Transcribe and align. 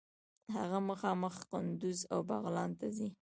هغه 0.55 0.79
مخامخ 0.89 1.35
قندوز 1.51 1.99
او 2.13 2.19
بغلان 2.29 2.71
ته 2.79 2.87
ځي. 2.97 3.09